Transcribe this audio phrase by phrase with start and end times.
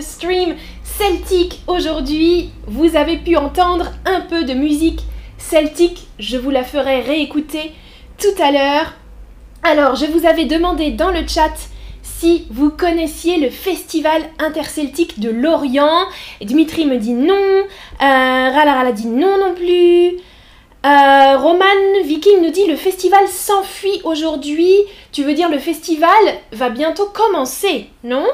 [0.00, 1.62] stream celtique.
[1.66, 5.00] Aujourd'hui, vous avez pu entendre un peu de musique
[5.38, 7.72] celtique, je vous la ferai réécouter
[8.18, 8.94] tout à l'heure.
[9.62, 11.54] Alors, je vous avais demandé dans le chat
[12.02, 16.06] si vous connaissiez le festival interceltique de Lorient.
[16.40, 17.64] Dimitri me dit non, euh,
[18.00, 20.18] Rala dit non non plus.
[20.84, 21.64] Euh, Roman
[22.04, 24.72] Viking nous dit le festival s'enfuit aujourd'hui.
[25.12, 26.10] Tu veux dire le festival
[26.52, 28.24] va bientôt commencer, non?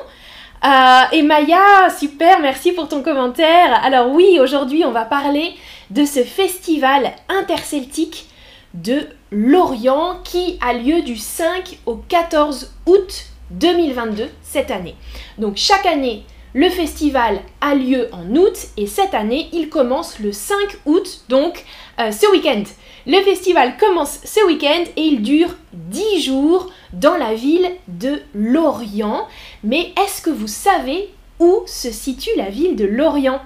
[0.65, 3.81] Euh, Et Maya, super, merci pour ton commentaire.
[3.85, 5.55] Alors oui, aujourd'hui on va parler
[5.91, 8.27] de ce festival interceltique
[8.75, 14.95] de Lorient qui a lieu du 5 au 14 août 2022 cette année.
[15.39, 20.33] Donc chaque année, le festival a lieu en août et cette année, il commence le
[20.33, 21.64] 5 août, donc
[21.98, 22.64] euh, ce week-end.
[23.06, 29.27] Le festival commence ce week-end et il dure 10 jours dans la ville de Lorient.
[29.64, 31.09] Mais est-ce que vous savez
[31.41, 33.41] où se situe la ville de Lorient?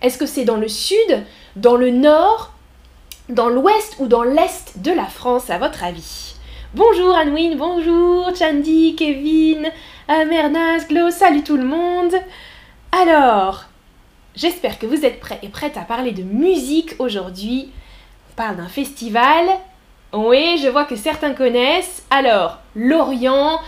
[0.00, 1.24] Est-ce que c'est dans le sud,
[1.56, 2.52] dans le nord,
[3.28, 6.33] dans l'ouest ou dans l'est de la France à votre avis?
[6.74, 9.70] Bonjour Anwin, bonjour Chandy, Kevin,
[10.08, 12.14] Mernas, Glo, salut tout le monde
[12.96, 13.64] alors,
[14.36, 17.72] j'espère que vous êtes prêts et prêtes à parler de musique aujourd'hui.
[18.30, 19.46] On parle d'un festival.
[20.12, 22.04] Oui, je vois que certains connaissent.
[22.10, 23.58] Alors, Lorient.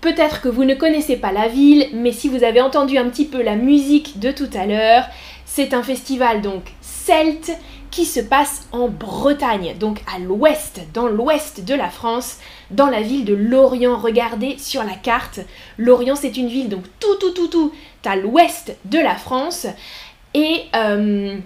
[0.00, 3.26] Peut-être que vous ne connaissez pas la ville, mais si vous avez entendu un petit
[3.26, 5.04] peu la musique de tout à l'heure,
[5.44, 7.52] c'est un festival donc celte
[7.92, 12.38] qui se passe en Bretagne, donc à l'ouest, dans l'ouest de la France,
[12.72, 13.96] dans la ville de Lorient.
[13.96, 15.38] Regardez sur la carte.
[15.78, 17.72] Lorient, c'est une ville donc tout, tout, tout, tout
[18.04, 19.66] à l'ouest de la France
[20.34, 21.38] et euh,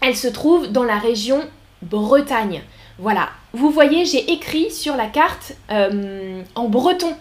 [0.00, 1.40] elle se trouve dans la région
[1.82, 2.62] Bretagne.
[2.98, 7.14] Voilà, vous voyez, j'ai écrit sur la carte euh, en breton.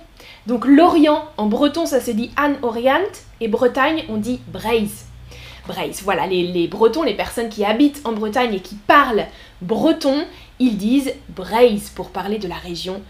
[0.45, 3.01] Donc l'Orient, en breton, ça se dit Anne Orient,
[3.41, 5.06] et Bretagne, on dit Braise.
[5.67, 9.25] Braise, voilà, les, Bretons, les personnes qui habitent en Bretagne et qui parlent
[9.61, 10.25] breton,
[10.59, 13.01] ils disent Braise pour parler de la région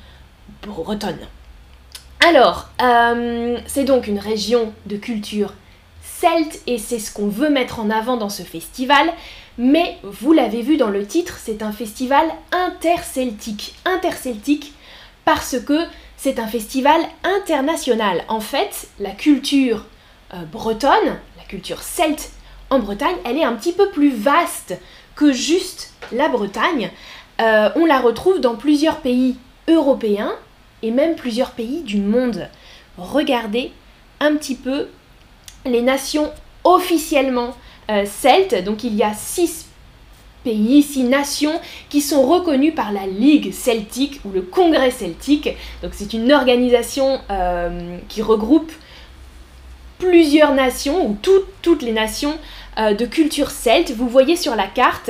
[0.64, 1.20] bretonne.
[2.28, 5.54] Alors, euh, c'est donc une région de culture
[6.02, 9.14] celte et c'est ce qu'on veut mettre en avant dans ce festival.
[9.60, 13.76] Mais vous l'avez vu dans le titre, c'est un festival interceltique.
[13.86, 14.74] Interceltique
[15.26, 15.80] parce que
[16.16, 18.24] c'est un festival international.
[18.28, 19.86] En fait, la culture
[20.34, 22.32] euh, bretonne, la culture celte
[22.70, 24.78] en Bretagne, elle est un petit peu plus vaste
[25.16, 26.92] que juste la Bretagne.
[27.42, 29.36] Euh, on la retrouve dans plusieurs pays
[29.68, 30.34] européens
[30.82, 32.48] et même plusieurs pays du monde.
[32.98, 33.72] Regardez
[34.20, 34.88] un petit peu
[35.66, 36.32] les nations
[36.64, 37.56] officiellement
[37.90, 38.64] euh, celtes.
[38.64, 39.68] Donc il y a six
[40.44, 45.50] pays, six nations qui sont reconnues par la Ligue celtique ou le Congrès celtique.
[45.82, 48.72] Donc c'est une organisation euh, qui regroupe
[50.00, 51.18] plusieurs nations ou
[51.62, 52.38] toutes les nations
[52.78, 53.92] euh, de culture celte.
[53.92, 55.10] Vous voyez sur la carte,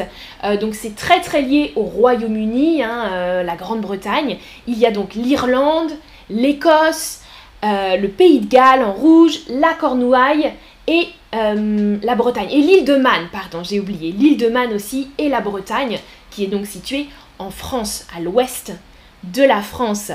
[0.62, 4.38] donc c'est très très lié au Royaume-Uni, hein, la Grande-Bretagne.
[4.68, 5.92] Il y a donc l'Irlande,
[6.30, 7.22] l'Écosse,
[7.64, 10.54] le Pays de Galles en rouge, la Cornouaille
[10.88, 12.48] et euh, la Bretagne.
[12.52, 14.12] Et l'île de Man, pardon, j'ai oublié.
[14.12, 16.00] L'île de Man aussi et la Bretagne,
[16.32, 18.72] qui est donc située en France, à l'ouest
[19.24, 20.12] de la France.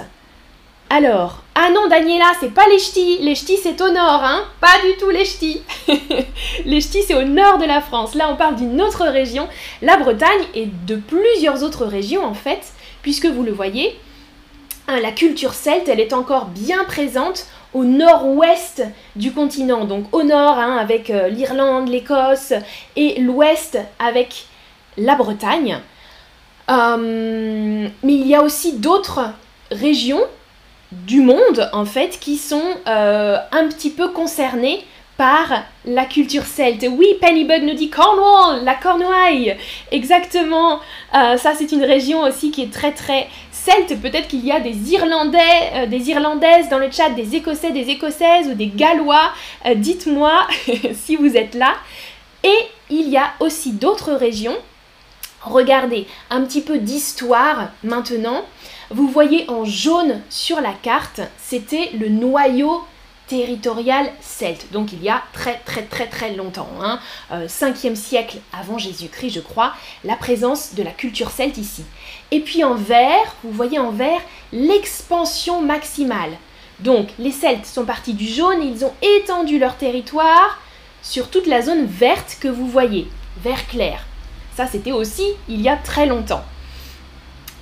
[0.95, 4.45] Alors, ah non Daniela, c'est pas les ch'tis, les ch'tis c'est au nord, hein.
[4.61, 5.63] Pas du tout les ch'tis.
[6.67, 9.49] Les ch'tis c'est au nord de la France, là on parle d'une autre région,
[9.81, 13.99] la Bretagne et de plusieurs autres régions en fait, puisque vous le voyez,
[14.87, 18.85] hein, la culture celte elle est encore bien présente au nord-ouest
[19.17, 22.53] du continent, donc au nord hein, avec euh, l'Irlande, l'Écosse
[22.97, 24.45] et l'ouest avec
[24.99, 25.79] la Bretagne.
[26.71, 29.31] Euh, mais il y a aussi d'autres
[29.71, 30.21] régions
[31.07, 34.85] du monde en fait qui sont euh, un petit peu concernées
[35.17, 36.87] par la culture celte.
[36.91, 39.57] Oui, Pennybug nous dit Cornwall, la Cornouaille.
[39.93, 40.81] Exactement.
[41.13, 43.29] ça, c'est une région aussi qui est très très
[43.65, 45.39] Celtes, peut-être qu'il y a des Irlandais,
[45.75, 49.31] euh, des Irlandaises dans le chat, des Écossais, des Écossaises ou des Gallois.
[49.67, 50.33] Euh, dites-moi
[50.95, 51.75] si vous êtes là.
[52.43, 52.59] Et
[52.91, 54.57] il y a aussi d'autres régions.
[55.45, 58.45] Regardez un petit peu d'histoire maintenant.
[58.91, 62.85] Vous voyez en jaune sur la carte, c'était le noyau
[63.27, 64.71] territorial celte.
[64.73, 67.01] Donc il y a très très très très longtemps, hein,
[67.33, 69.73] 5e euh, siècle avant Jésus-Christ je crois,
[70.05, 71.85] la présence de la culture celte ici.
[72.31, 74.21] Et puis en vert, vous voyez en vert
[74.53, 76.37] l'expansion maximale.
[76.81, 80.61] Donc les Celtes sont partis du jaune, ils ont étendu leur territoire
[81.03, 83.09] sur toute la zone verte que vous voyez,
[83.43, 84.05] vert clair.
[84.57, 86.45] Ça c'était aussi il y a très longtemps.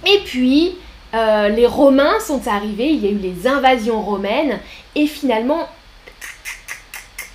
[0.07, 0.77] Et puis
[1.15, 4.59] euh, les Romains sont arrivés, il y a eu les invasions romaines,
[4.95, 5.69] et finalement,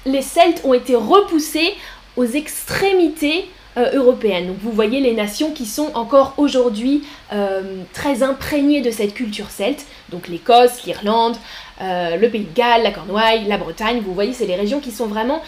[0.06, 1.76] les Celtes ont été repoussés
[2.16, 4.48] aux extrémités euh, européennes.
[4.48, 7.04] Donc vous voyez les nations qui sont encore aujourd'hui
[7.34, 11.36] euh, très imprégnées de cette culture celte, donc l'Écosse, l'Irlande,
[11.82, 15.08] le Pays de Galles, la Cornouaille, la Bretagne, vous voyez c'est les régions qui sont
[15.08, 15.42] vraiment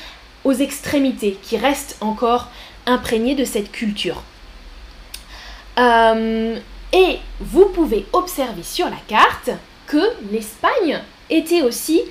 [0.44, 2.50] aux extrémités, qui restent encore
[2.88, 4.24] imprégnées de cette culture.
[6.94, 9.52] Et vous pouvez observer sur la carte
[9.86, 10.02] que
[10.32, 12.02] l'Espagne était aussi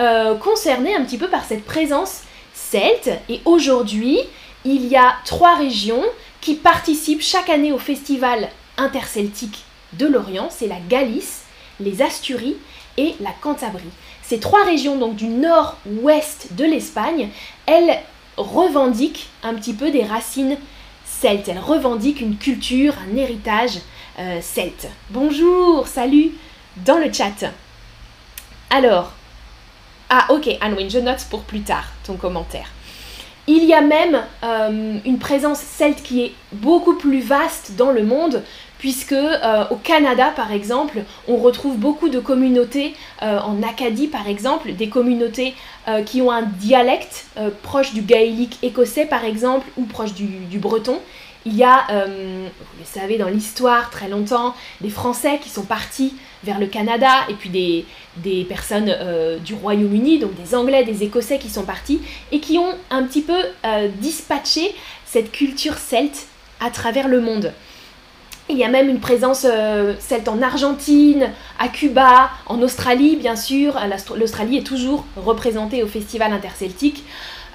[0.00, 2.22] euh, concernée un petit peu par cette présence
[2.54, 3.10] celte.
[3.28, 4.20] Et aujourd'hui,
[4.64, 6.04] il y a trois régions
[6.40, 9.64] qui participent chaque année au festival interceltique
[9.94, 10.48] de l'Orient.
[10.50, 11.42] C'est la Galice,
[11.80, 12.56] les Asturies
[12.96, 13.84] et la Cantabrie.
[14.22, 17.30] Ces trois régions donc du nord-ouest de l'Espagne,
[17.66, 17.98] elles
[18.38, 20.56] revendiquent un petit peu des racines
[21.04, 21.48] celtes.
[21.48, 23.78] Elles revendiquent une culture, un héritage
[24.18, 24.88] euh, celte.
[25.10, 26.30] Bonjour, salut
[26.84, 27.52] dans le chat.
[28.70, 29.12] Alors,
[30.10, 32.68] ah ok, Anwin, je note pour plus tard ton commentaire.
[33.46, 38.04] Il y a même euh, une présence celte qui est beaucoup plus vaste dans le
[38.04, 38.42] monde,
[38.78, 44.72] puisque euh, au Canada, par exemple, on retrouve beaucoup de communautés, en Acadie, par exemple,
[44.72, 45.54] des communautés
[46.06, 47.26] qui ont un dialecte
[47.62, 51.00] proche du gaélique écossais, par exemple, ou proche du breton,
[51.48, 55.62] il y a, euh, vous le savez, dans l'histoire, très longtemps, des Français qui sont
[55.62, 56.14] partis
[56.44, 61.38] vers le Canada, et puis des, personnes euh, du Royaume-Uni, donc des Anglais, des Écossais
[61.38, 62.00] qui sont partis,
[62.32, 64.74] et qui ont un petit peu euh, dispatché
[65.06, 66.26] cette culture celte
[66.60, 67.52] à travers le monde.
[68.50, 69.46] Il y a même une présence
[70.00, 73.78] celte en Argentine, à Cuba, en Australie, bien sûr.
[74.16, 77.04] L'Australie est toujours représentée au Festival interceltique.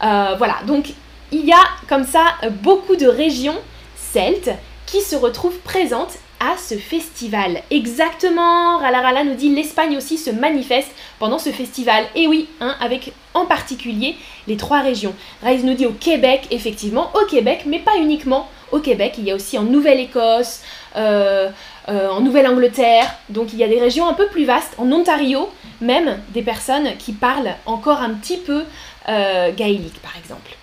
[0.02, 0.94] voilà, donc
[1.32, 3.56] il y a comme ça beaucoup de régions
[3.96, 4.52] celtes
[4.86, 7.62] qui se retrouvent présentes à ce festival.
[7.72, 12.04] Exactement, Ralarala nous dit l'Espagne aussi se manifeste pendant ce festival.
[12.16, 14.16] Et oui, hein, avec en particulier
[14.48, 15.16] les trois régions.
[15.42, 19.32] Raïs nous dit au Québec, effectivement, au Québec, mais pas uniquement au Québec, il y
[19.32, 20.62] a aussi en Nouvelle-Écosse,
[20.96, 21.50] euh,
[21.90, 25.50] euh, en Nouvelle-Angleterre, donc il y a des régions un peu plus vastes, en Ontario
[25.80, 28.64] même, des personnes qui parlent encore un petit peu
[29.10, 30.58] euh, gaélique par exemple.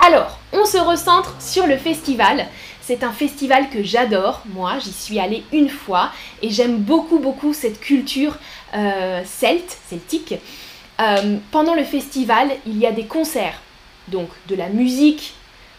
[0.00, 2.46] Alors, on se recentre sur le festival.
[2.80, 6.10] C'est un festival que j'adore, moi, j'y suis allée une fois
[6.40, 8.34] et j'aime beaucoup beaucoup cette culture
[8.72, 10.34] celte, celtique.
[11.50, 13.60] Pendant le festival, il y a des concerts,
[14.06, 15.34] donc de la musique,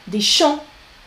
[0.07, 0.63] des chants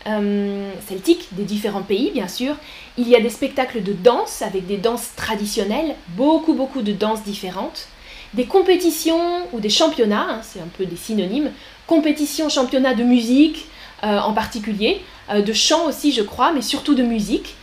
[0.07, 2.57] euh, celtiques des différents pays, bien sûr.
[2.99, 7.23] Il y a des spectacles de danse avec des danses traditionnelles, beaucoup beaucoup de danses
[7.23, 7.89] différentes.
[8.35, 11.51] Des compétitions ou des championnats, hein, c'est un peu des synonymes,
[11.87, 13.67] compétitions, championnats de musique
[14.03, 15.01] en particulier,
[15.31, 17.55] euh, de chant aussi, je crois, mais surtout de musique.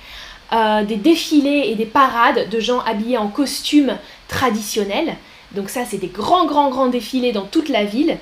[0.51, 3.97] Euh, des défilés et des parades de gens habillés en costumes
[4.27, 5.15] traditionnels.
[5.51, 8.17] Donc ça, c'est des grands, grands, grands défilés dans toute la ville.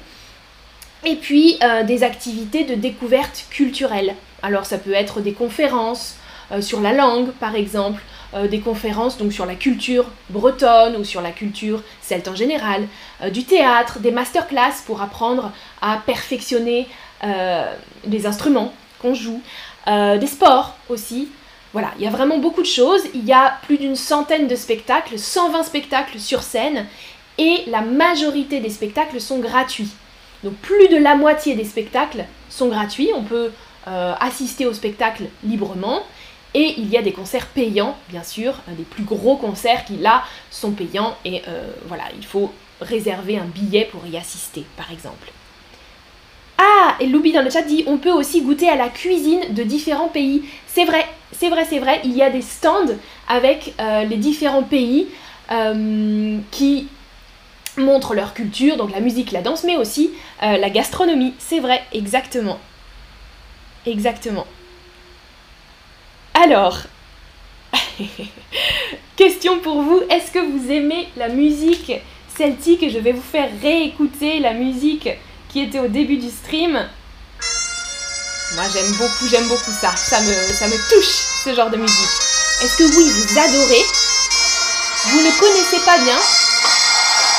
[1.05, 4.15] Et puis euh, des activités de découverte culturelle.
[4.41, 6.15] Alors ça peut être des conférences
[6.61, 8.01] sur la langue, par exemple,
[8.49, 12.87] des conférences donc sur la culture bretonne ou sur la culture celte en général,
[13.33, 15.51] du théâtre, des masterclass pour apprendre
[15.81, 16.87] à perfectionner
[17.21, 19.41] les instruments, qu'on joue,
[19.87, 21.29] euh, des sports aussi.
[21.71, 23.03] Voilà, il y a vraiment beaucoup de choses.
[23.13, 26.85] Il y a plus d'une centaine de spectacles, 120 spectacles sur scène,
[27.37, 29.91] et la majorité des spectacles sont gratuits.
[30.43, 33.09] Donc plus de la moitié des spectacles sont gratuits.
[33.15, 33.51] On peut
[33.87, 36.03] euh, assister au spectacle librement.
[36.53, 40.23] Et il y a des concerts payants, bien sûr, des plus gros concerts qui là
[40.49, 41.15] sont payants.
[41.25, 42.51] Et euh, voilà, il faut
[42.81, 45.31] réserver un billet pour y assister, par exemple.
[46.57, 49.63] Ah, et Loubi dans le chat dit on peut aussi goûter à la cuisine de
[49.63, 50.43] différents pays.
[50.67, 52.01] C'est vrai, c'est vrai, c'est vrai.
[52.03, 52.95] Il y a des stands
[53.27, 55.07] avec euh, les différents pays
[56.51, 56.89] qui
[57.77, 60.11] montrent leur culture, donc la musique, la danse, mais aussi
[60.43, 61.33] euh, la gastronomie.
[61.39, 62.59] C'est vrai, exactement.
[63.85, 64.45] Exactement.
[66.33, 66.79] Alors,
[69.15, 71.91] question pour vous, est-ce que vous aimez la musique
[72.37, 72.89] celtique?
[72.89, 75.09] Je vais vous faire réécouter la musique
[75.49, 76.73] qui était au début du stream.
[78.55, 79.91] Moi j'aime beaucoup, j'aime beaucoup ça.
[79.95, 82.09] Ça me, ça me touche ce genre de musique.
[82.63, 83.83] Est-ce que oui, vous adorez?
[85.05, 86.17] Vous ne connaissez pas bien?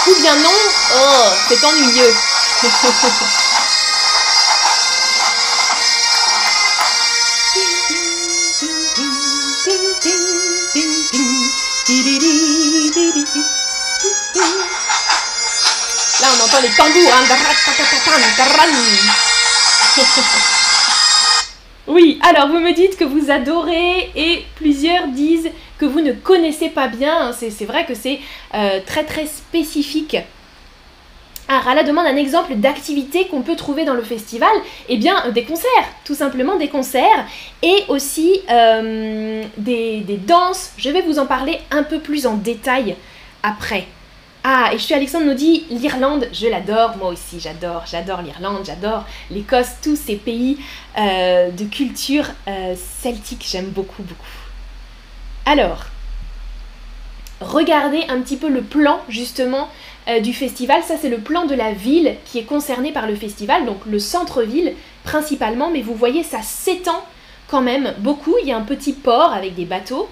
[0.06, 0.50] Ou bien non
[0.94, 2.14] Oh, c'est ennuyeux.
[16.20, 17.12] Là, on entend les tambours.
[17.12, 17.24] Hein.
[21.88, 26.68] Oui, alors vous me dites que vous adorez et plusieurs disent que vous ne connaissez
[26.68, 27.32] pas bien.
[27.32, 28.20] C'est vrai que c'est
[28.54, 30.16] euh, très très spécifique.
[31.50, 34.50] Ah, Rala demande un exemple d'activité qu'on peut trouver dans le festival.
[34.90, 37.24] Eh bien, des concerts, tout simplement des concerts.
[37.62, 40.72] Et aussi euh, des, des danses.
[40.76, 42.96] Je vais vous en parler un peu plus en détail
[43.42, 43.86] après.
[44.44, 48.62] Ah, et je suis Alexandre nous dit l'Irlande, je l'adore, moi aussi j'adore, j'adore l'Irlande,
[48.64, 50.58] j'adore l'Écosse, tous ces pays
[50.96, 54.24] euh, de culture euh, celtique, j'aime beaucoup, beaucoup.
[55.44, 55.86] Alors,
[57.40, 59.68] regardez un petit peu le plan justement
[60.08, 60.82] euh, du festival.
[60.82, 63.98] Ça, c'est le plan de la ville qui est concernée par le festival, donc le
[63.98, 67.04] centre-ville principalement, mais vous voyez, ça s'étend
[67.48, 68.34] quand même beaucoup.
[68.42, 70.08] Il y a un petit port avec des bateaux.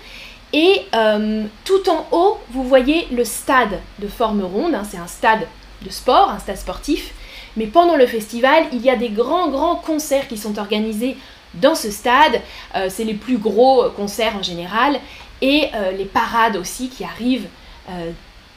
[0.53, 4.75] Et euh, tout en haut, vous voyez le stade de forme ronde.
[4.75, 5.47] Hein, c'est un stade
[5.83, 7.13] de sport, un stade sportif.
[7.57, 11.17] Mais pendant le festival, il y a des grands, grands concerts qui sont organisés
[11.55, 12.41] dans ce stade.
[12.75, 15.01] Euh, c'est les plus gros concerts en général.
[15.43, 17.49] Et euh, les parades aussi qui arrivent.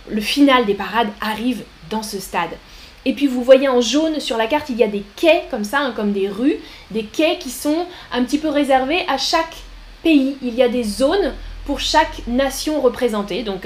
[0.10, 2.50] le final des parades arrive dans ce stade.
[3.06, 5.64] Et puis vous voyez en jaune sur la carte, il y a des quais comme
[5.64, 6.58] ça, hein, comme des rues,
[6.92, 9.56] des quais qui sont un petit peu réservés à chaque
[10.04, 10.38] pays.
[10.42, 11.34] Il y a des zones
[11.66, 13.44] pour chaque nation représentée.
[13.44, 13.66] Donc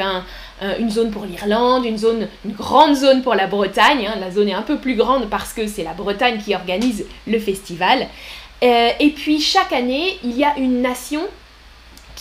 [0.79, 4.07] une zone pour l'Irlande, une zone, une grande zone pour la Bretagne.
[4.07, 4.19] Hein.
[4.19, 7.39] La zone est un peu plus grande parce que c'est la Bretagne qui organise le
[7.39, 8.07] festival.
[8.63, 11.21] Euh, et puis chaque année, il y a une nation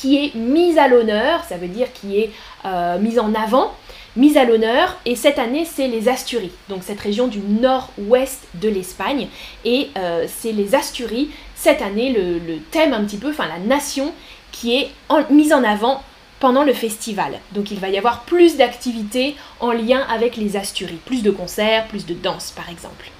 [0.03, 2.33] qui est mise à l'honneur, ça veut dire qui est
[2.65, 3.73] euh, mise en avant,
[4.17, 4.99] mise à l'honneur.
[5.07, 9.29] Et cette année, c'est les Asturies, donc cette région du nord-ouest de l'Espagne.
[9.65, 13.61] Et euh, c'est les Asturies, cette année, le, le, thème un petit peu, enfin la
[13.61, 14.13] nation
[14.51, 14.91] qui est
[15.31, 16.03] mise en avant
[16.41, 17.39] pendant le festival.
[17.53, 21.87] Donc il va y avoir plus d'activités en lien avec les Asturies, plus de concerts,
[21.87, 23.12] plus de danse par exemple.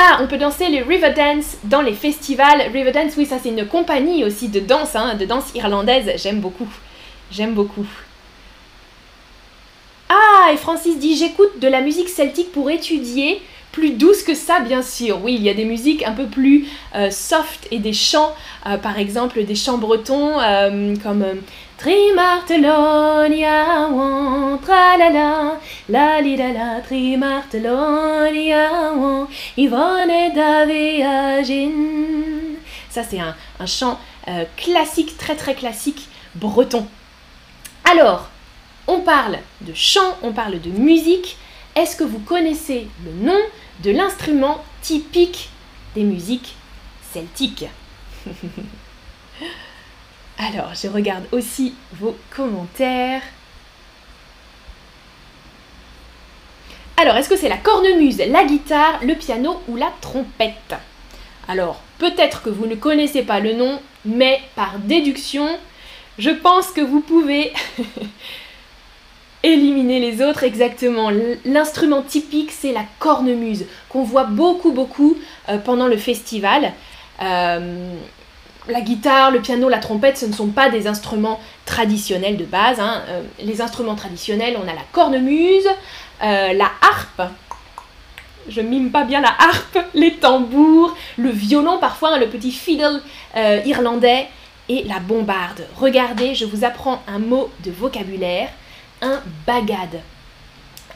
[0.00, 2.70] Ah, on peut danser les Riverdance dans les festivals.
[2.72, 6.12] Riverdance, oui, ça c'est une compagnie aussi de danse, hein, de danse irlandaise.
[6.22, 6.68] J'aime beaucoup.
[7.32, 7.84] J'aime beaucoup.
[10.08, 14.60] Ah, et Francis dit J'écoute de la musique celtique pour étudier plus douce que ça,
[14.60, 15.18] bien sûr.
[15.24, 18.36] Oui, il y a des musiques un peu plus euh, soft et des chants,
[18.66, 21.24] euh, par exemple des chants bretons euh, comme
[21.78, 23.88] Trimartelonia,
[24.66, 28.68] tralala, la li la la, Trimartelonia,
[29.56, 31.70] Yvonne Davéagin.
[32.90, 33.96] Ça, c'est un, un chant
[34.56, 36.84] classique, très très classique breton.
[37.84, 38.28] Alors,
[38.88, 41.36] on parle de chant, on parle de musique.
[41.76, 43.38] Est-ce que vous connaissez le nom
[43.84, 45.50] de l'instrument typique
[45.94, 46.56] des musiques
[47.12, 47.66] celtiques?
[50.38, 53.22] Alors, je regarde aussi vos commentaires.
[56.96, 60.74] Alors, est-ce que c'est la cornemuse, la guitare, le piano ou la trompette?
[61.48, 65.48] Alors, peut-être que vous ne connaissez pas le nom, mais par déduction,
[66.18, 67.52] je pense que vous pouvez
[69.42, 71.10] éliminer les autres exactement.
[71.44, 75.16] L'instrument typique, c'est la cornemuse, qu'on voit beaucoup, beaucoup
[75.48, 76.72] euh, pendant le festival.
[77.22, 77.94] Euh,
[78.68, 82.80] la guitare, le piano, la trompette, ce ne sont pas des instruments traditionnels de base.
[82.80, 83.02] Hein.
[83.08, 85.68] Euh, les instruments traditionnels, on a la cornemuse,
[86.20, 87.30] la harpe.
[88.48, 93.00] Je mime pas bien la harpe, les tambours, le violon parfois, hein, le petit fiddle
[93.64, 94.26] irlandais
[94.68, 95.66] et la bombarde.
[95.76, 98.48] Regardez, je vous apprends un mot de vocabulaire
[99.00, 100.00] un bagad.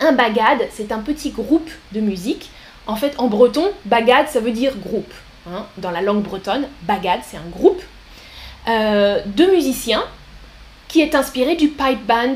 [0.00, 2.50] Un bagad, c'est un petit groupe de musique.
[2.86, 5.12] En fait, en breton, bagad, ça veut dire groupe.
[5.48, 5.66] Hein.
[5.78, 7.82] Dans la langue bretonne, bagad, c'est un groupe
[8.68, 10.04] euh, de musiciens
[10.88, 12.34] qui est inspiré du pipe band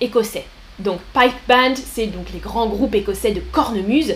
[0.00, 0.46] écossais.
[0.78, 4.14] Donc, pipe band, c'est donc les grands groupes écossais de cornemuse.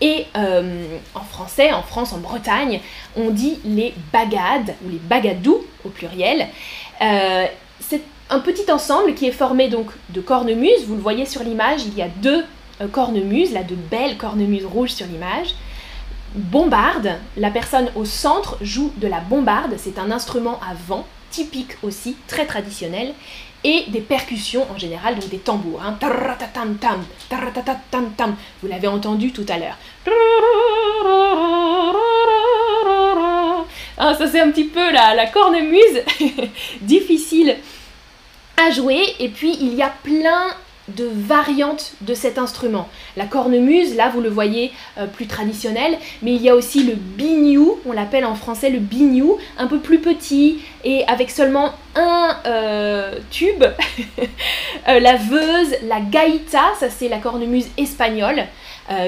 [0.00, 2.80] Et euh, en français, en France, en Bretagne,
[3.16, 6.48] on dit les bagades ou les bagadous au pluriel.
[7.00, 7.46] Euh,
[7.80, 10.86] c'est un petit ensemble qui est formé donc de cornemuses.
[10.86, 12.44] Vous le voyez sur l'image, il y a deux
[12.92, 15.54] cornemuses, là de belles cornemuses rouges sur l'image.
[16.34, 21.76] Bombarde, la personne au centre joue de la bombarde, c'est un instrument à vent, typique
[21.82, 23.14] aussi, très traditionnel,
[23.62, 25.80] et des percussions en général, donc des tambours.
[25.82, 25.96] Hein.
[28.62, 29.78] Vous l'avez entendu tout à l'heure.
[33.96, 36.02] Ah, ça c'est un petit peu la, la cornemuse,
[36.80, 37.56] difficile
[38.56, 40.48] à jouer et puis il y a plein
[40.88, 42.88] de variantes de cet instrument.
[43.16, 46.94] La cornemuse, là vous le voyez euh, plus traditionnel, mais il y a aussi le
[46.94, 52.36] biniou, on l'appelle en français le biniou, un peu plus petit et avec seulement un
[52.46, 53.64] euh, tube.
[54.86, 58.44] Euh, la veuse, la gaita, ça c'est la cornemuse espagnole,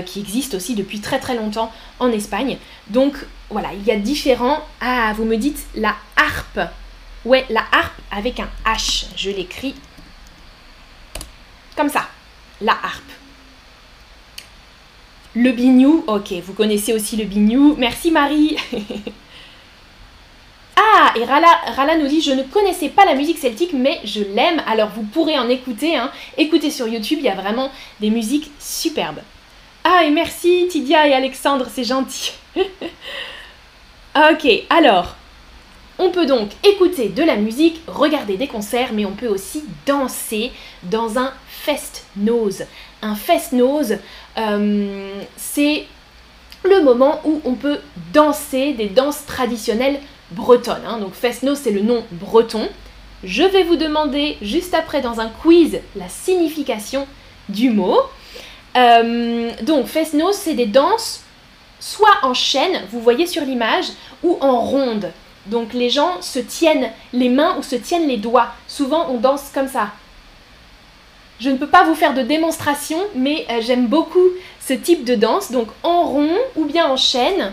[0.06, 2.56] qui existe aussi depuis très très longtemps en Espagne.
[2.88, 3.14] Donc
[3.50, 4.60] voilà, il y a différents.
[4.80, 6.70] Ah, vous me dites la harpe.
[7.26, 9.06] Ouais, la harpe avec un H.
[9.16, 9.74] Je l'écris
[11.76, 12.08] comme ça.
[12.60, 13.02] La harpe.
[15.34, 17.74] Le bignou, ok, vous connaissez aussi le bignou.
[17.76, 18.56] Merci Marie.
[20.76, 24.62] ah, et Rala, nous dit, je ne connaissais pas la musique celtique, mais je l'aime.
[24.66, 25.94] Alors vous pourrez en écouter.
[25.94, 26.10] Hein.
[26.38, 29.20] Écoutez sur YouTube, il y a vraiment des musiques superbes.
[29.84, 32.32] Ah, et merci Tidia et Alexandre, c'est gentil.
[32.56, 35.16] ok, alors,
[35.98, 40.50] on peut donc écouter de la musique, regarder des concerts, mais on peut aussi danser
[40.82, 41.32] dans un
[41.66, 42.64] fest-nose.
[43.02, 43.96] Un fest-nose,
[44.38, 45.84] euh, c'est
[46.62, 47.78] le moment où on peut
[48.12, 49.98] danser des danses traditionnelles
[50.30, 50.84] bretonnes.
[50.86, 50.98] Hein.
[50.98, 52.68] Donc fest-nose, c'est le nom breton.
[53.24, 57.08] Je vais vous demander juste après dans un quiz la signification
[57.48, 57.98] du mot.
[58.76, 61.22] Euh, donc fest-nose, c'est des danses
[61.80, 63.86] soit en chaîne, vous voyez sur l'image,
[64.22, 65.10] ou en ronde.
[65.46, 68.52] Donc les gens se tiennent les mains ou se tiennent les doigts.
[68.68, 69.90] Souvent on danse comme ça.
[71.38, 74.28] Je ne peux pas vous faire de démonstration, mais euh, j'aime beaucoup
[74.60, 75.52] ce type de danse.
[75.52, 77.52] Donc en rond ou bien en chaîne,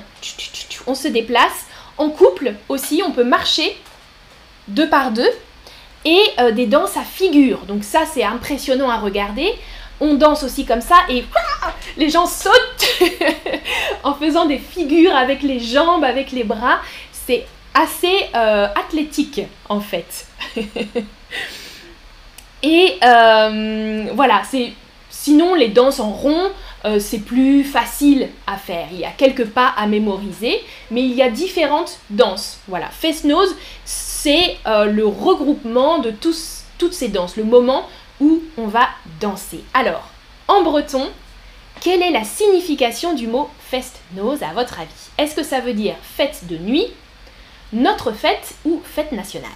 [0.88, 1.66] on se déplace.
[1.98, 3.78] En couple aussi, on peut marcher
[4.68, 5.30] deux par deux.
[6.06, 7.60] Et euh, des danses à figure.
[7.66, 9.54] Donc ça, c'est impressionnant à regarder.
[10.02, 11.24] On danse aussi comme ça et
[11.98, 12.54] les gens sautent
[14.04, 16.80] en faisant des figures avec les jambes, avec les bras.
[17.12, 20.28] C'est assez euh, athlétique en fait.
[22.64, 24.42] Et euh, voilà,
[25.10, 26.50] sinon les danses en rond,
[26.86, 28.88] euh, c'est plus facile à faire.
[28.92, 32.60] Il y a quelques pas à mémoriser, mais il y a différentes danses.
[32.68, 37.86] Voilà, Fest Nose, c'est le regroupement de toutes ces danses, le moment
[38.22, 38.88] où on va
[39.20, 39.64] danser.
[39.74, 40.10] Alors,
[40.48, 41.10] en breton,
[41.82, 44.90] quelle est la signification du mot fest nose à votre avis?
[45.18, 46.88] Est-ce que ça veut dire fête de nuit,
[47.74, 49.50] notre fête ou fête nationale?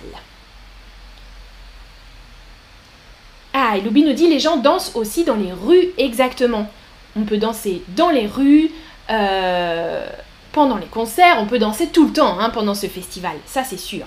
[3.59, 6.69] Ah, et Loubi nous dit les gens dansent aussi dans les rues, exactement.
[7.15, 8.69] On peut danser dans les rues,
[9.09, 10.05] euh,
[10.51, 13.79] pendant les concerts, on peut danser tout le temps hein, pendant ce festival, ça c'est
[13.79, 14.05] sûr.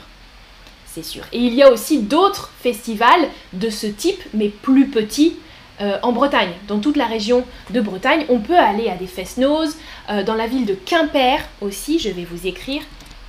[0.87, 1.25] C'est sûr.
[1.33, 5.35] Et il y a aussi d'autres festivals de ce type, mais plus petits,
[5.81, 8.27] euh, en Bretagne, dans toute la région de Bretagne.
[8.29, 9.75] On peut aller à des fest-nose,
[10.11, 12.83] euh, dans la ville de Quimper aussi, je vais vous écrire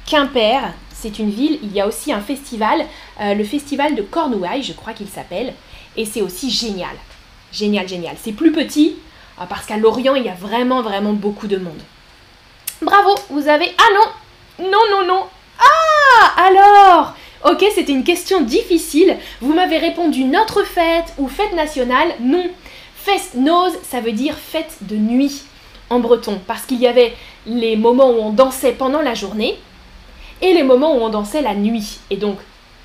[0.05, 2.85] Quimper, c'est une ville, il y a aussi un festival,
[3.19, 5.55] le festival de Cornouailles, je crois qu'il s'appelle,
[5.97, 6.95] et c'est aussi génial.
[7.51, 8.15] Génial, génial.
[8.21, 8.95] C'est plus petit,
[9.39, 11.81] euh, parce qu'à Lorient, il y a vraiment, vraiment beaucoup de monde.
[12.81, 13.71] Bravo, vous avez...
[13.77, 15.27] Ah non Non, non, non
[15.59, 19.17] Ah Alors Ok, c'était une question difficile.
[19.41, 22.13] Vous m'avez répondu notre fête ou fête nationale.
[22.19, 22.45] Non.
[22.95, 25.41] Fest nose, ça veut dire fête de nuit
[25.89, 27.13] en breton, parce qu'il y avait
[27.45, 29.57] les moments où on dansait pendant la journée,
[30.41, 31.99] et les moments où on dansait la nuit.
[32.09, 32.37] Et donc,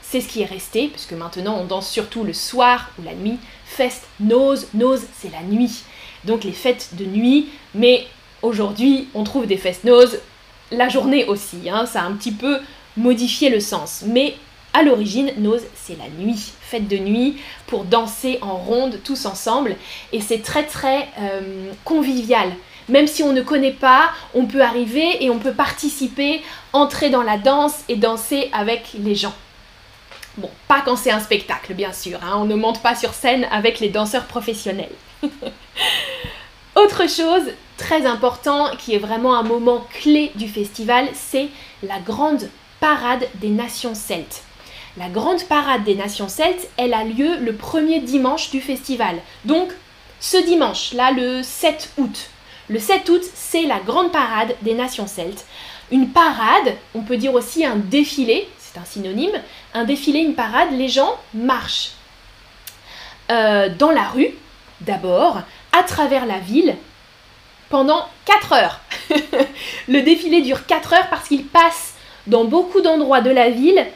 [0.08, 3.38] c'est ce qui est resté, puisque maintenant on danse surtout le soir ou la nuit.
[3.64, 5.82] Fest, nose, nose, c'est la nuit.
[6.24, 8.06] Donc les fêtes de nuit, mais
[8.42, 10.18] aujourd'hui on trouve des fest nose
[10.70, 11.68] la journée aussi.
[11.68, 12.58] Hein, ça a un petit peu
[12.96, 14.04] modifié le sens.
[14.06, 14.34] Mais
[14.72, 16.52] à l'origine, nose, c'est la nuit.
[16.60, 19.76] Fête de nuit pour danser en ronde tous ensemble.
[20.12, 22.52] Et c'est très très euh, convivial.
[22.88, 26.42] Même si on ne connaît pas, on peut arriver et on peut participer,
[26.72, 29.34] entrer dans la danse et danser avec les gens.
[30.36, 32.18] Bon, pas quand c'est un spectacle, bien sûr.
[32.22, 32.34] Hein.
[32.36, 34.92] on ne monte pas sur scène avec les danseurs professionnels.
[36.76, 41.48] Autre chose très important, qui est vraiment un moment clé du festival, c'est
[41.82, 44.42] la grande parade des nations celtes.
[44.98, 49.16] La grande parade des nations celtes, elle a lieu le premier dimanche du festival.
[49.44, 49.68] Donc,
[50.20, 52.30] ce dimanche, là, le 7 août,
[52.68, 55.46] le 7 août, c'est la grande parade des nations celtes.
[55.90, 59.40] Une parade, on peut dire aussi un défilé, un synonyme.
[59.74, 61.92] Un défilé, une parade, les gens marchent
[63.30, 64.30] euh, dans la rue,
[64.80, 66.76] d'abord, à travers la ville,
[67.68, 68.80] pendant 4 heures.
[69.88, 71.94] le défilé dure 4 heures parce qu'ils passent
[72.26, 73.86] dans beaucoup d'endroits de la ville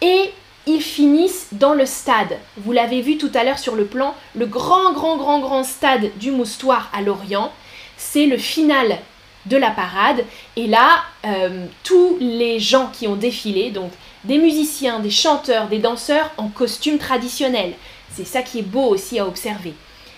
[0.00, 0.32] et
[0.66, 2.38] ils finissent dans le stade.
[2.56, 6.10] Vous l'avez vu tout à l'heure sur le plan, le grand, grand, grand, grand stade
[6.18, 7.52] du Moustoir à Lorient
[7.96, 8.98] c'est le final
[9.46, 10.24] de la parade.
[10.56, 13.92] Et là, euh, tous les gens qui ont défilé, donc
[14.26, 17.74] des musiciens, des chanteurs, des danseurs en costume traditionnel,
[18.12, 19.74] c'est ça qui est beau aussi à observer,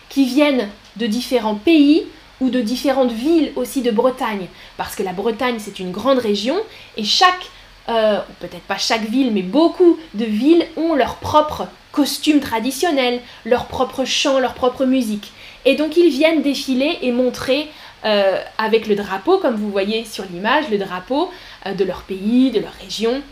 [0.09, 2.07] qui viennent de différents pays
[2.41, 6.57] ou de différentes villes aussi de Bretagne, parce que la Bretagne c'est une grande région
[6.97, 7.51] et chaque,
[7.89, 13.67] euh, peut-être pas chaque ville, mais beaucoup de villes ont leur propre costume traditionnel, leur
[13.67, 15.33] propre chant, leur propre musique.
[15.65, 17.69] Et donc ils viennent défiler et montrer
[18.05, 21.31] euh, avec le drapeau, comme vous voyez sur l'image, le drapeau
[21.67, 23.23] euh, de leur pays, de leur région,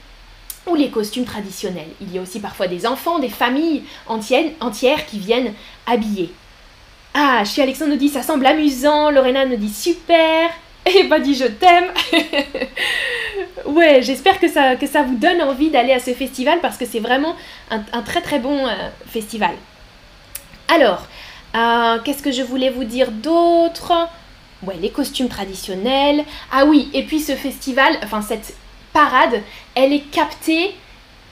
[0.67, 1.89] ou les costumes traditionnels.
[2.01, 5.53] Il y a aussi parfois des enfants, des familles entières, qui viennent
[5.87, 6.33] habiller.
[7.15, 10.51] Ah, chez Alexandre nous dit ça semble amusant, Lorena nous dit super,
[10.85, 11.93] et bah dit je t'aime.
[13.67, 16.85] ouais, j'espère que ça, que ça vous donne envie d'aller à ce festival parce que
[16.85, 17.35] c'est vraiment
[17.71, 18.67] un, très très bon
[19.07, 19.53] festival.
[20.69, 21.07] Alors,
[22.05, 23.93] qu'est-ce que je voulais vous dire d'autre?
[24.63, 26.25] Ouais, les costumes traditionnels.
[26.53, 28.55] Ah oui, et puis ce festival, enfin cette
[28.97, 29.43] parade,
[29.75, 30.75] elle est captée,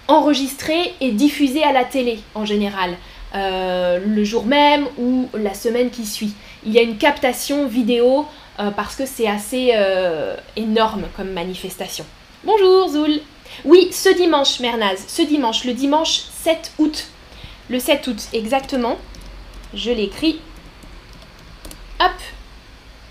[0.07, 2.98] enregistrée et diffusée à la télé en général.
[3.35, 6.35] Euh, le jour même ou la semaine qui suit.
[6.66, 8.27] Il y a une captation vidéo
[8.61, 12.05] euh, parce que c'est assez euh, énorme comme manifestation.
[12.44, 13.18] Bonjour Zoul
[13.64, 17.07] Oui, ce dimanche, Mernaz, ce dimanche, le dimanche 7 août.
[17.70, 18.98] Le 7 août, exactement.
[19.72, 20.38] Je l'écris.
[21.98, 22.12] Hop,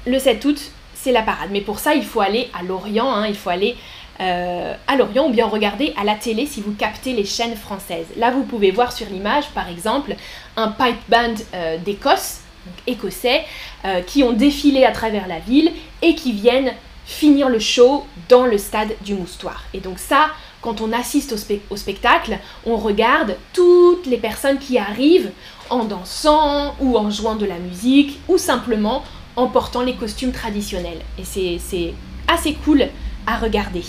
[0.06, 0.62] le 7 août,
[0.94, 1.50] c'est la parade.
[1.52, 3.76] Mais pour ça, il faut aller à Lorient, hein, il faut aller
[4.20, 8.06] euh, à Lorient ou bien regarder à la télé si vous captez les chaînes françaises.
[8.18, 10.16] Là, vous pouvez voir sur l'image, par exemple,
[10.56, 12.42] un pipe band euh, d'Écosse,
[12.86, 13.44] écossais,
[13.86, 15.72] euh, qui ont défilé à travers la ville
[16.02, 16.74] et qui viennent
[17.06, 19.64] finir le show dans le stade du Moustoir.
[19.74, 20.28] Et donc ça,
[20.62, 21.36] quand on assiste
[21.70, 25.32] au, spectacle, on regarde toutes les personnes qui arrivent
[25.70, 29.04] en dansant ou en jouant de la musique ou simplement
[29.36, 31.02] en portant les costumes traditionnels.
[31.18, 31.94] Et c'est
[32.28, 32.88] assez cool
[33.28, 33.84] à regarder.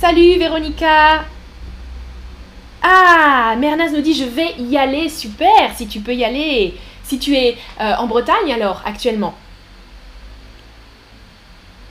[0.00, 1.24] Salut Véronica
[2.82, 6.74] Ah, Mernaz nous dit je vais y aller, super, si tu peux y aller.
[7.04, 9.34] Si tu es euh, en Bretagne alors, actuellement.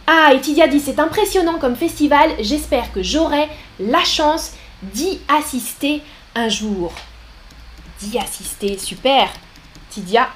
[0.07, 3.47] Ah, et Tidia dit c'est impressionnant comme festival, j'espère que j'aurai
[3.79, 6.01] la chance d'y assister
[6.35, 6.91] un jour.
[7.99, 9.29] D'y assister, super.
[9.89, 10.29] Tidia,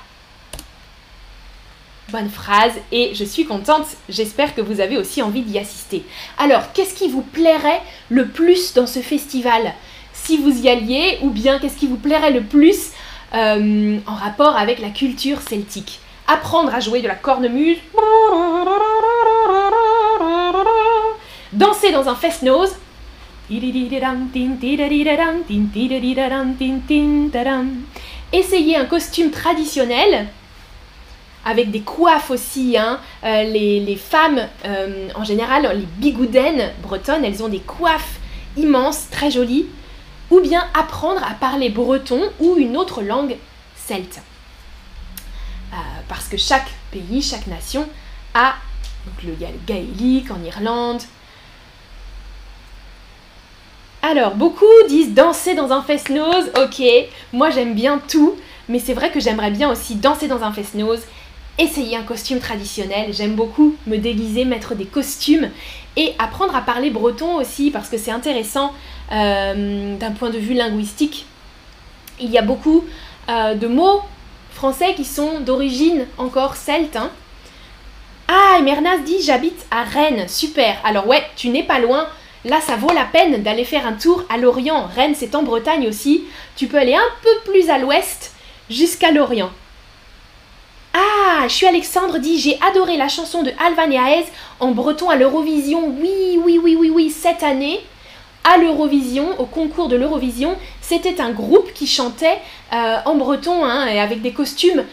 [2.10, 6.04] Bonne phrase et je suis contente, j'espère que vous avez aussi envie d'y assister.
[6.38, 9.74] Alors, qu'est-ce qui vous plairait le plus dans ce festival?
[10.14, 12.92] Si vous y alliez ou bien qu'est-ce qui vous plairait le plus
[13.34, 16.00] euh, en rapport avec la culture celtique?
[16.28, 17.78] Apprendre à jouer de la cornemuse,
[21.54, 22.76] danser dans un fest-nose,
[28.32, 30.28] essayer un costume traditionnel,
[31.46, 32.76] avec des coiffes aussi.
[32.78, 33.00] Hein.
[33.24, 38.20] Euh, les, femmes, euh, en général, les bigoudaines bretonnes, elles ont des coiffes
[38.58, 39.68] immenses, très jolies.
[40.32, 43.38] Ou bien apprendre à parler breton ou une autre langue
[43.76, 44.22] celte.
[45.72, 45.78] Euh,
[46.10, 47.88] parce que chaque pays, chaque nation
[48.34, 48.56] a,
[49.06, 51.04] donc a le gaélique en Irlande.
[54.02, 56.84] Alors, beaucoup disent danser dans un fest-nose, ok,
[57.34, 58.36] moi j'aime bien tout,
[58.68, 61.02] mais c'est vrai que j'aimerais bien aussi danser dans un fest-nose
[61.58, 63.14] essayer un costume traditionnel.
[63.14, 65.50] J'aime beaucoup me déguiser, mettre des costumes
[65.96, 68.74] et apprendre à parler breton aussi parce que c'est intéressant
[69.12, 71.26] euh, d'un point de vue linguistique.
[72.20, 72.84] Il y a beaucoup
[73.30, 74.02] euh, de mots
[74.52, 76.96] français qui sont d'origine encore celte.
[76.96, 77.12] Hein.
[78.28, 80.28] Ah, Mernas dit j'habite à Rennes.
[80.28, 80.78] Super.
[80.84, 82.08] Alors ouais, tu n'es pas loin.
[82.44, 84.88] Là, ça vaut la peine d'aller faire un tour à Lorient.
[84.96, 86.26] Rennes, c'est en Bretagne aussi.
[86.56, 88.34] Tu peux aller un peu plus à l'ouest
[88.70, 89.50] jusqu'à Lorient.
[90.98, 94.26] Ah, je suis Alexandre dit j'ai adoré la chanson de Alvan et
[94.62, 95.94] en breton à l'Eurovision.
[96.00, 97.82] Oui, oui, oui, oui, oui, cette année
[98.46, 102.40] à l'Eurovision, au concours de l'Eurovision, c'était un groupe qui chantait
[102.72, 104.86] euh, en breton hein, et avec des costumes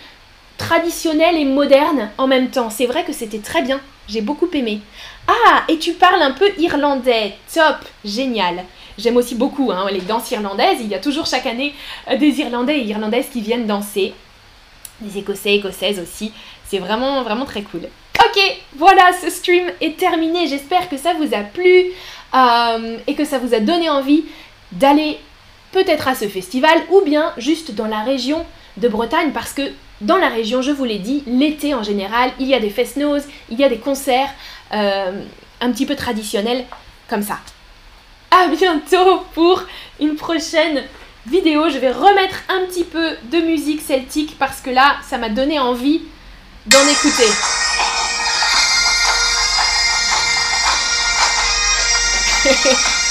[0.59, 2.71] traditionnels et modernes en même temps.
[2.71, 4.81] C'est vrai que c'était très bien, j'ai beaucoup aimé.
[5.29, 8.65] Ah, et tu parles un peu irlandais, top, génial.
[8.99, 11.75] J'aime aussi beaucoup hein, les danses irlandaises, il y a toujours chaque année
[12.11, 14.15] euh, des Irlandais et Irlandaises qui viennent danser
[15.03, 16.33] des Écossais, Écossaises aussi.
[16.69, 17.83] C'est vraiment, vraiment très cool.
[18.25, 18.41] Ok,
[18.77, 20.47] voilà, ce stream est terminé.
[20.47, 21.91] J'espère que ça vous a plu
[22.35, 24.25] euh, et que ça vous a donné envie
[24.73, 25.19] d'aller
[25.73, 30.17] peut-être à ce festival ou bien juste dans la région de Bretagne parce que dans
[30.17, 32.99] la région, je vous l'ai dit, l'été en général, il y a des fest
[33.51, 34.31] il y a des concerts
[34.73, 35.23] euh,
[35.61, 36.65] un petit peu traditionnels
[37.09, 37.39] comme ça.
[38.31, 39.63] À bientôt pour
[40.01, 40.83] une prochaine
[41.27, 45.29] vidéo, je vais remettre un petit peu de musique celtique parce que là, ça m'a
[45.29, 46.03] donné envie
[46.67, 47.29] d'en écouter.